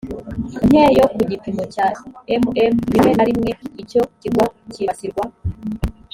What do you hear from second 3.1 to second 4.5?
na rimwe icyo kirwa